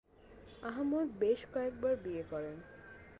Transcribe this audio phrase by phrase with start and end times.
[0.63, 2.57] আহমদ বেশ কয়েকবার বিয়ে করেন।